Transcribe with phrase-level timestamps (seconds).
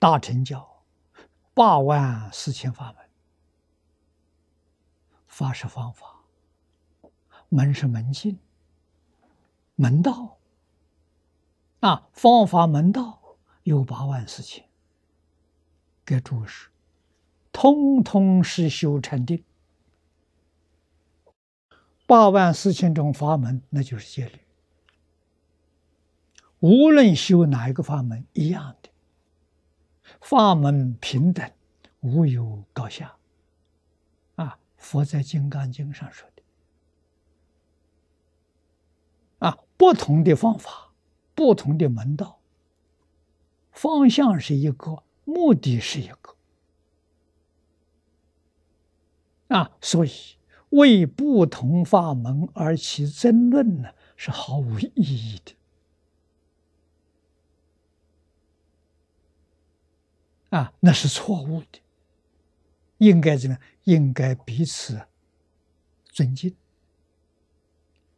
[0.00, 0.82] 大乘教
[1.52, 3.06] 八万四千法门，
[5.26, 6.24] 法是方法，
[7.50, 8.38] 门是门径，
[9.74, 10.38] 门道
[11.80, 14.66] 啊，方法门道有八万四千，
[16.06, 16.70] 给注释，
[17.52, 19.44] 通通是修禅定。
[22.06, 24.40] 八万四千种法门，那就是戒律。
[26.60, 28.89] 无论修哪一个法门，一样的。
[30.20, 31.50] 法门平等，
[32.00, 33.16] 无有高下。
[34.36, 36.42] 啊，佛在《金刚经》上说的。
[39.38, 40.92] 啊，不同的方法，
[41.34, 42.40] 不同的门道，
[43.72, 46.36] 方向是一个，目的是一个。
[49.48, 50.10] 啊，所以。
[50.70, 55.56] 为不同法门而起争论呢，是毫无意义的。
[60.50, 61.80] 啊，那是错误的。
[62.98, 63.62] 应该怎么样？
[63.84, 65.00] 应该彼此
[66.04, 66.54] 尊敬，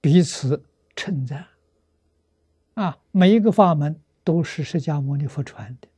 [0.01, 0.65] 彼此
[0.97, 1.47] 称赞。
[2.75, 5.89] 啊，每一个法门都是释迦牟尼佛传的。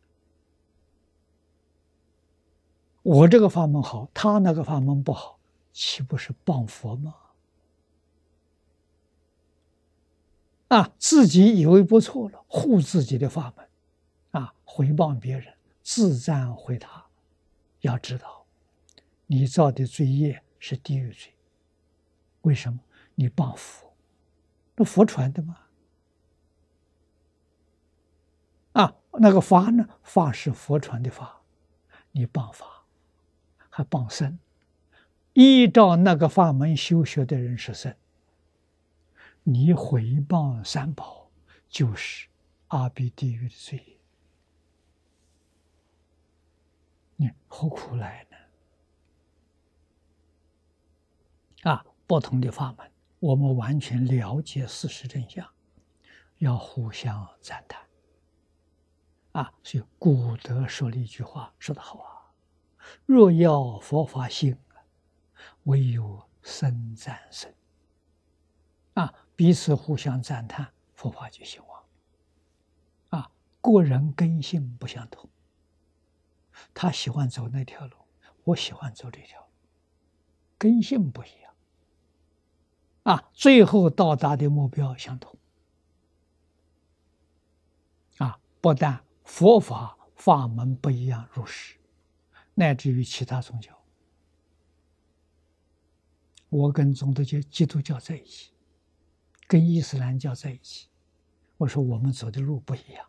[3.02, 5.38] 我这个法门好，他那个法门不好。
[5.72, 7.14] 岂不是谤佛吗？
[10.68, 13.68] 啊，自己以为不错了，护自己的法门，
[14.30, 15.52] 啊，回谤别人，
[15.84, 17.06] 自赞回答。
[17.82, 18.46] 要知道，
[19.26, 21.34] 你造的罪业是地狱罪。
[22.40, 22.80] 为什么？
[23.14, 23.94] 你谤佛，
[24.74, 25.58] 那佛传的吗？
[28.72, 29.86] 啊，那个法呢？
[30.02, 31.42] 法是佛传的法，
[32.12, 32.86] 你谤法，
[33.68, 34.38] 还谤僧。
[35.34, 37.94] 依照那个法门修学的人是僧，
[39.42, 41.30] 你回谤三宝，
[41.68, 42.28] 就是
[42.68, 43.93] 阿鼻地狱的罪业。
[47.24, 48.36] 你何苦来呢？
[51.70, 55.48] 啊，不同的法门，我们完全了解事实真相，
[56.36, 57.80] 要互相赞叹。
[59.32, 62.30] 啊，所以古德说了一句话，说得好啊
[63.06, 64.58] ：“若要佛法兴。”
[65.64, 67.52] 唯有生赞生
[68.92, 71.82] 啊，彼此互相赞叹，佛法就兴旺。
[73.08, 73.30] 啊，
[73.62, 75.28] 个人根性不相同，
[76.72, 77.96] 他喜欢走那条路，
[78.44, 79.46] 我喜欢走这条路，
[80.58, 81.54] 根性不一样。
[83.04, 85.36] 啊，最后到达的目标相同。
[88.18, 91.76] 啊，不但佛法法门不一样，如是，
[92.54, 93.76] 乃至于其他宗教。
[96.48, 98.52] 我跟宗教基督教在一起，
[99.46, 100.88] 跟伊斯兰教在一起。
[101.56, 103.06] 我说我们走的路不一样，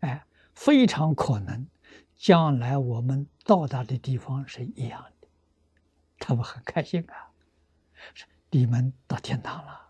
[0.00, 0.24] 哎，
[0.54, 1.66] 非常可能
[2.18, 5.28] 将来我们到达的地方是一样的。
[6.18, 7.30] 他们很开心啊，
[8.50, 9.88] 你们到天堂了，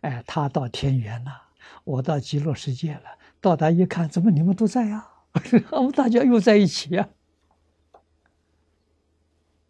[0.00, 1.42] 哎，他到天园了，
[1.84, 3.18] 我到极乐世界了。
[3.42, 5.06] 到达一看，怎么你们都在呀？
[5.70, 7.08] 我们大家又在一起呀？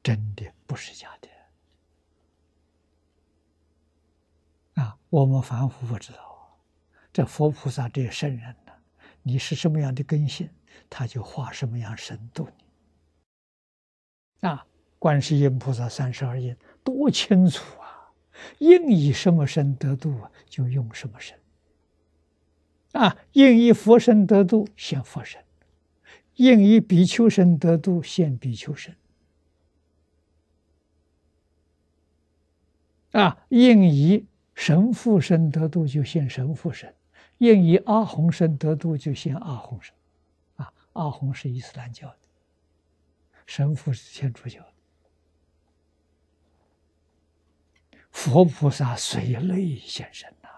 [0.02, 1.28] 真的不是假的
[4.82, 4.96] 啊。
[5.10, 6.58] 我们凡夫不知道，
[7.12, 8.72] 这佛菩萨这些圣人呢，
[9.22, 10.48] 你是什么样的根性，
[10.88, 12.48] 他就化什么样神度
[14.40, 14.48] 你。
[14.48, 14.66] 啊，
[14.98, 18.12] 观世音菩萨三十二应多清楚啊！
[18.58, 21.38] 应以什么身得度啊，就用什么身。
[22.92, 25.42] 啊，应以佛身得度，现佛身；
[26.36, 28.96] 应以比丘身得度，现比丘身。
[33.12, 34.26] 啊，应以。
[34.52, 36.94] 神父身得度就现神父身，
[37.38, 39.99] 应以阿洪身得度就现阿洪身，啊，
[40.92, 42.18] 阿洪是伊斯兰教的，
[43.46, 44.72] 神父是天主教的，
[48.10, 50.48] 佛菩萨随类现身呐，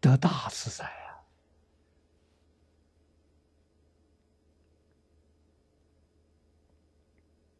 [0.00, 0.84] 得大自在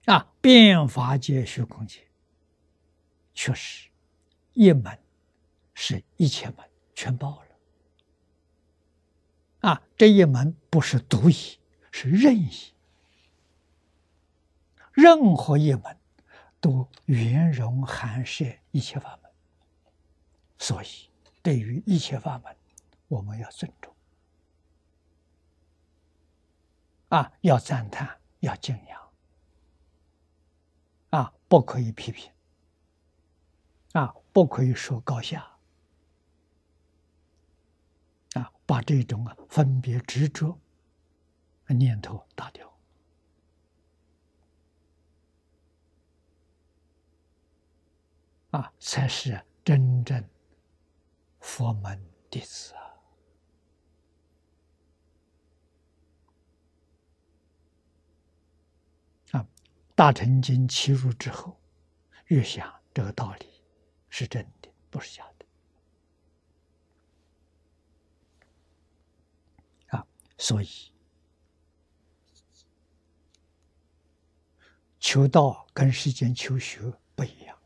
[0.06, 0.15] 啊！
[0.15, 2.09] 啊，变法界虚空界，
[3.35, 3.88] 确实
[4.53, 4.99] 一门。
[5.83, 6.56] 是一切门
[6.94, 7.49] 全包了
[9.71, 9.83] 啊！
[9.97, 11.59] 这一门不是独一，
[11.90, 12.50] 是任意，
[14.92, 15.98] 任何一门
[16.60, 19.31] 都圆融含摄一切法门。
[20.58, 21.10] 所以，
[21.42, 22.56] 对于一切法门，
[23.08, 23.94] 我们要尊重
[27.08, 29.10] 啊，要赞叹，要敬仰
[31.10, 32.31] 啊，不可以批评
[33.92, 35.46] 啊，不可以说高下。
[38.66, 40.56] 把这种啊分别执着，
[41.72, 42.72] 念头打掉，
[48.50, 50.28] 啊，才是真正
[51.38, 53.00] 佛门弟子啊！
[59.32, 59.49] 啊，
[59.94, 61.61] 大乘经起入之后，
[62.26, 63.46] 越想这个道理
[64.08, 65.46] 是真的，不是假的。
[69.96, 70.06] 啊，
[70.37, 70.69] 所以。
[75.12, 76.81] 求道跟世间求学
[77.17, 77.59] 不一样，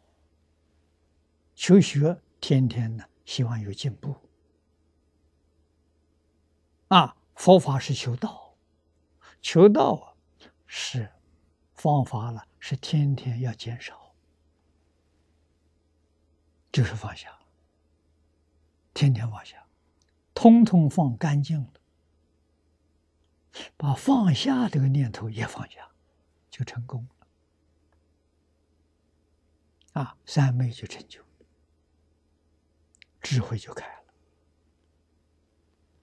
[1.54, 4.16] 求学天天呢希望有进步，
[6.88, 8.56] 啊，佛法是求道，
[9.42, 10.16] 求道
[10.66, 11.12] 是
[11.74, 14.14] 方法了，是天天要减少，
[16.72, 17.38] 就是放下，
[18.94, 19.62] 天天放下，
[20.32, 21.72] 通通放干净了，
[23.76, 25.90] 把放下这个念头也放下，
[26.48, 27.23] 就成功了。
[29.94, 31.20] 啊，三昧就成就，
[33.20, 34.03] 智慧就开了。